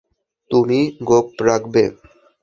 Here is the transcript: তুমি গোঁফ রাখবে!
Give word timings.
তুমি 0.51 0.79
গোঁফ 1.07 1.27
রাখবে! 1.47 1.83